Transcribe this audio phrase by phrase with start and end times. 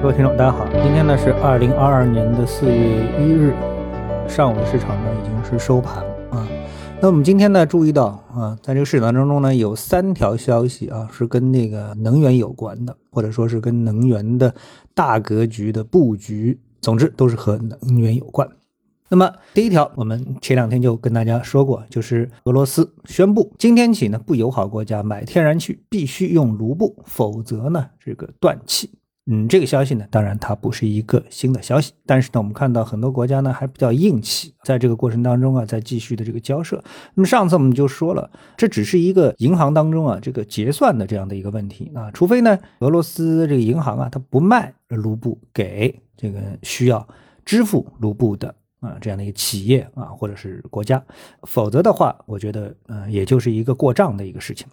[0.00, 2.72] 各位听众，大家好，今天呢是二零二二年的四月
[3.18, 3.52] 一日
[4.28, 6.46] 上午的市场呢已经是收盘啊。
[7.02, 14.54] 那我们今天呢注意到啊，在这个市场当中呢有三条消息啊是跟那个能源有关的，或者说是跟能源的
[14.94, 18.48] 大格局的布局，总之都是和能源有关。
[19.08, 28.92] 那么第一条，我们前两天就跟大家说过，就是俄罗斯宣布今天起呢，不友好国家买天然气必须用卢布，否则呢这个断气。
[29.30, 36.82] 嗯，这个消息呢，当然它不是一个新的消息，但是呢，我们看到很多国家呢还比较硬气，在这个过程当中啊，在继续的这个交涉。
[37.14, 47.06] 那么上次我们就说了，这只是一个银行当中啊这个结算的这样的一个问题啊，除非呢俄罗斯这个银行啊它不卖卢布给这个需要
[47.44, 51.04] 支付卢布的啊这样的一个企业啊或者是国家，
[51.42, 54.66] 否则的话，我觉得呃也就是一个过账的一个事情。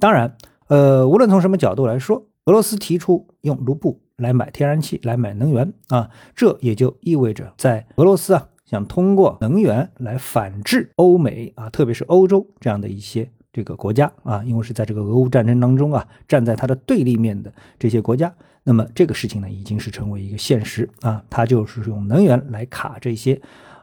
[0.00, 2.26] 当然，呃，无论从什么角度来说。
[2.46, 23.40] 俄罗斯提出用卢布来买天然气、来买能源啊，这也就意味着在俄罗斯啊想通过能源来反制欧美啊，特别是欧洲这样的一些这个国家啊，因为是在这个俄乌战争当中啊，站在它的对立面的这些国家，那么这个事情呢已经是成为一个现实啊，他就是用能源来卡这些。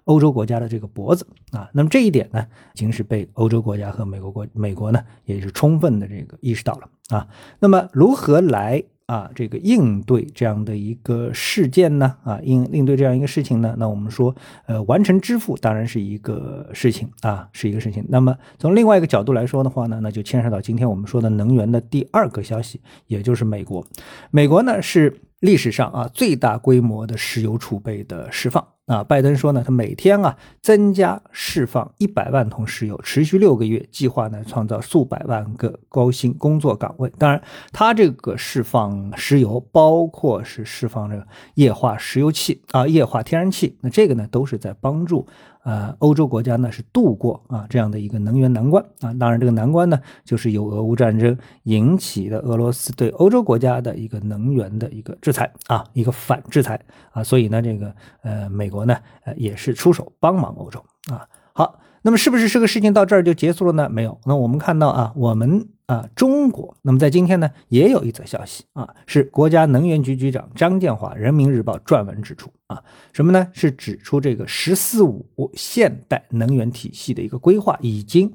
[0.07, 7.27] 欧洲国家的这个脖子啊，那么这一点呢，已经是被欧洲国家和美国国美国呢，也是充分的这个意识到了啊。
[7.59, 12.15] 那么如何来啊这个应对这样的一个事件呢？
[12.23, 13.75] 啊应应对这样一个事情呢？
[13.77, 14.35] 那我们说，
[14.65, 18.05] 呃，完成支付当然是一个事情啊，是一个事情。
[18.09, 23.85] 那么从另外一个角度来说的话呢，那就牵涉到今天我们说的能源的第二个消息，也就是美国。
[24.31, 28.65] 美国呢是历史上啊最大规模的石油储备的释放。
[28.87, 37.11] 啊，拜登说呢，他每天啊增加释放一百万桶石油，持续六个月，计划呢创造数百万个高薪工作岗位。
[37.17, 37.41] 当然，
[37.73, 45.27] 他这个释放石油，包括是释放这个液化石油气啊，液化天然气，那这个呢都是在帮助。
[45.67, 56.79] 呃，欧洲国家呢是度过啊这样的一个能源难关啊，当然这个难关呢就是由俄乌战争引起的俄罗斯对欧洲国家的一个能源的一个制裁啊，一个反制裁
[57.11, 58.95] 啊，所以呢这个呃美国呢
[59.25, 61.27] 呃也是出手帮忙欧洲啊。
[61.51, 63.89] 好，那么是不是这个事情到这儿就结束了呢？
[63.89, 65.67] 没有，那我们看到啊，我们。
[65.87, 72.83] 啊，中国，那么在今天呢，也有一则消息啊，是国家能源局局长张建华《人民日报》撰文指出啊，
[73.13, 73.47] 什么呢？
[73.53, 75.25] 是指出这个“十四五”
[75.55, 78.31] 现代能源体系的一个规划已经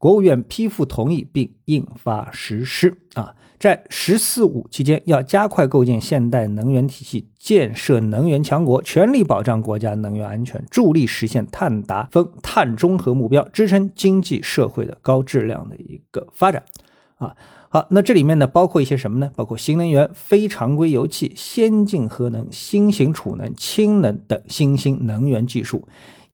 [0.00, 3.34] 国务院批复同意并印发实施啊。
[3.58, 16.64] 在“十四五”期间，要加快构建现代能源体系，建设能源强国，全力保障国家能源安全，助力实现碳达峰、碳中和目标，支撑经济社会的高质量的一个发展。
[17.18, 17.36] 啊，
[17.68, 19.30] 好，那这里面呢，包括一些什么呢？
[19.36, 25.86] 包括新能源、非常规油气、先进核能、新型储能、氢能等新兴能源技术，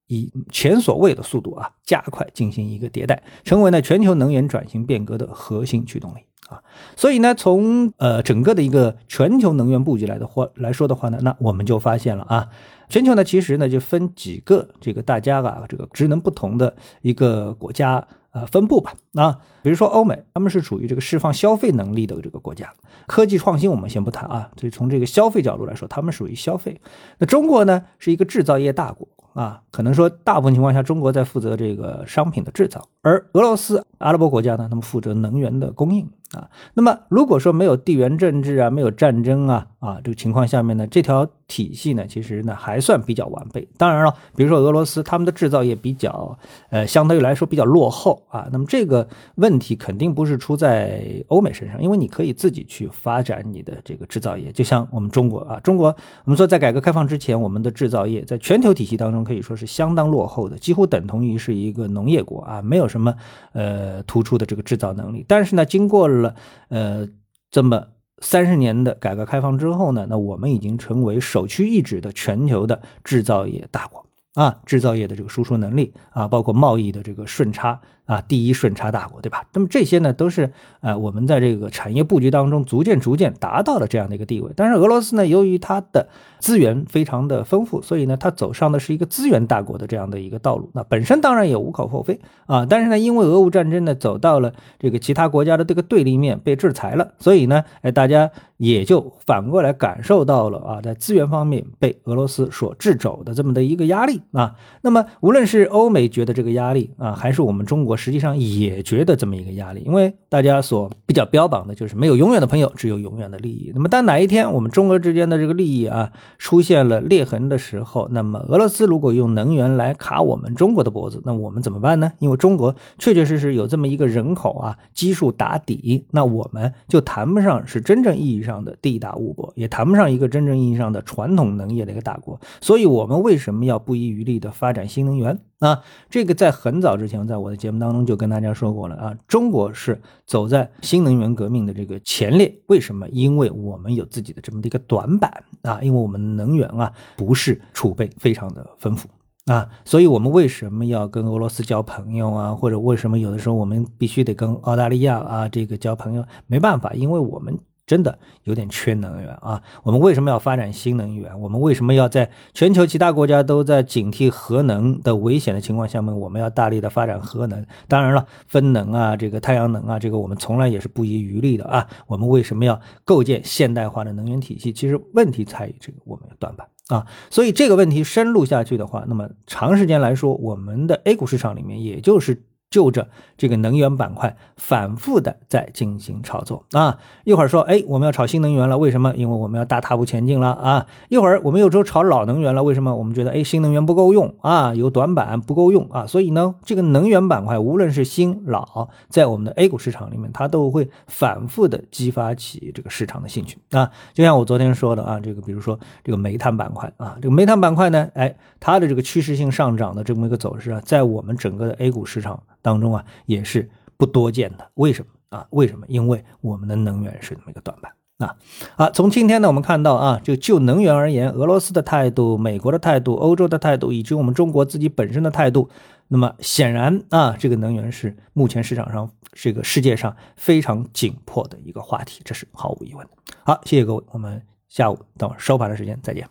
[0.06, 6.18] 以前所未的速度啊，加快进行一个迭代，成为呢全球能源转型变革的核心驱动力
[6.48, 6.62] 啊。
[6.96, 12.48] 所以呢，从呃整个的一个全球能源布局来的话来说的话呢，那我们就发现了啊，
[12.88, 18.06] 全球呢其实呢就分几个这个大家啊这个职能不同的一个国家。
[18.32, 18.92] 呃，分布吧。
[19.12, 22.70] 那比如说欧美，他们是处于这个释放消费能力的这个国家。
[23.06, 26.78] 科技创新我们先不谈啊，所以从这个消费角度来说，他们属于消费。
[27.16, 36.08] 那中国呢，是一个制造业大国啊，可能说大部分情况下，中国在负责这个商品的制造，而俄罗斯、阿拉伯国家呢，他们负责能源的供应。
[36.32, 43.66] 啊，那么如果说没有地缘政治啊，没有战争啊，啊这个情况下面呢，这条体系呢，其实呢还算比较完备。
[43.78, 46.36] 当然了，比如说俄罗斯，他们的制造业比较，
[46.70, 48.48] 呃，相对来说比较落后啊。
[48.50, 54.50] 那么这个问题肯定不是出在欧美身上，因为你可以自己去发展你的这个制造业。
[54.50, 55.94] 就像我们中国啊，中国
[56.24, 63.14] 我们说在改革开放之前，我们的制造业在全球体系当中可以说是相当落后的，几乎等同于是一个农业国啊，没有什么
[63.52, 65.24] 呃突出的这个制造能力。
[65.28, 66.34] 但是呢，经过了了
[66.68, 67.08] 呃，
[67.50, 67.88] 这么
[68.18, 77.80] 三十年的改革开放之后呢，那我们已经成为首屈一指的全球的制造业大国啊，制造业的这个输出能力啊，包括贸易的这个顺差。
[78.06, 79.44] 啊，第一顺差大国，对吧？
[79.52, 84.50] 那么这些呢，都是呃，我们在这个产业布局当中逐渐逐渐达到了这样的一个地位。
[84.54, 86.08] 但是俄罗斯呢，由于它的
[86.38, 90.70] 资源非常的丰富，所以呢，它走上的是一个资源大国的这样的一个道路。
[90.72, 92.64] 那本身当然也无可厚非啊。
[92.64, 104.54] 但是呢，因为俄乌战争呢，走到了这个其他国家的这个对立面，被制裁了，所以呢，哎，大家也就反过来感受到了啊，在资源方面被俄罗斯所制肘的这么的一个压力啊。
[104.82, 107.95] 那么无论是欧美觉得这个压力啊，还是我们中国。
[107.96, 113.72] 实际上也觉得这么一个压力，因为大家所比较标榜的就是没有永远的朋友，只有永远的利益。
[113.74, 122.12] 那么，当哪一天我们中俄之间的这个利益啊出现了裂痕的时候，那么俄罗斯如果用能源来卡我们中国的脖子，那我们怎么办呢？
[122.18, 132.40] 因为中国确确实实有这么一个人口啊基数打底，那我们就谈不上是真正意义上的地大物博，也谈不上一个真正意义上的传统能业的一个大国。
[132.60, 135.38] 所以，我们为什么要不遗余力的发展新能源？
[135.58, 139.16] 啊，这个在很早之前，在我的节目当当中就跟大家说过了啊。
[139.28, 143.08] 中国是走在新能源革命的这个前列，为什么？
[143.10, 149.08] 因为我们有自己的这么的一个短板啊，因为我们能源啊不是储备非常的丰富
[149.46, 152.52] 啊，所以我们为什么要跟俄罗斯交朋友啊？
[152.52, 156.24] 或者为什么有的时候我们必须得跟澳大利亚啊这个交朋友？
[156.46, 157.56] 没办法，因为我们。
[157.86, 159.62] 真的有点缺能源啊！
[159.84, 161.38] 我们为什么要发展新能源？
[161.40, 167.64] 我们为什么要在全球其他国家都在警惕核能的危险的情况下面，我们要大力的发展核能？
[167.86, 171.88] 当然了，风能啊，这个太阳能啊，这个我们从来也是不遗余力的啊！
[172.08, 174.72] 我们为什么要构建现代化的能源体系？
[174.72, 177.06] 其实问题在于这个我们的短板啊！
[177.30, 182.42] 所以这个问题深入下去的话，那么长时间来说，我们的 A 股市场里面也就是。
[182.76, 183.08] 就着
[183.38, 189.14] 这个能源板块反复的在进行炒作啊，一会儿说哎我们要炒新能源了，为什么？
[189.16, 190.86] 因为我们要大踏步前进了啊。
[191.08, 192.94] 一会儿我们又说炒老能源了，为什么？
[192.94, 196.06] 我们觉得哎新能源不够用啊，有短板不够用啊。
[196.06, 203.90] 所以呢，这个能源板块无论是新老，在我们的 A 股市场里面，它都会反复的激发起这个市场的兴趣啊。
[204.12, 212.42] 就像我昨天说的啊，这个比如说这个煤炭板块啊，这个煤炭板块呢，哎它的这个趋势性上涨的这么一个走势啊，在我们整个的 A 股市场。
[212.66, 214.68] 当中啊，也是不多见的。
[214.74, 215.46] 为什么啊？
[215.50, 215.86] 为什么？
[215.88, 218.34] 因为我们的能源是这么一个短板啊。
[218.76, 225.70] 好，从今天呢，我们看到啊，就就能源而言，俄罗斯的态度、美国的态度、欧洲的态度，以及我们中国自己本身的态度，
[226.08, 233.12] 那么显然啊，这个能源是目前市场上这个世界上非常紧迫的一个话题，这是毫无疑问的。
[233.44, 236.28] 好，谢谢各位，我们下午等收盘的时间再见。